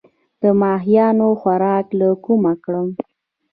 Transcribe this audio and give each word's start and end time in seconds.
د 0.41 0.43
ماهیانو 0.61 1.27
خوراک 1.39 1.87
له 1.99 2.07
کومه 2.23 2.53
کړم؟ 2.63 2.87